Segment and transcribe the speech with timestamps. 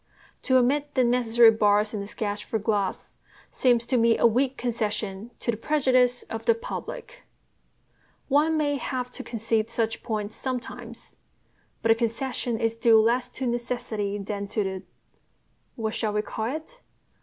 [0.41, 3.17] To omit the necessary bars in a sketch for glass
[3.51, 7.21] seems to me a weak concession to the prejudice of the public.
[8.27, 11.17] One may have to concede such points sometimes;
[11.83, 14.83] but the concession is due less to necessity than to the
[15.75, 16.79] what shall we call it?